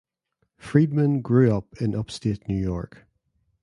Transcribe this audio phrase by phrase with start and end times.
[0.57, 3.05] Freedman grew up in Upstate New York.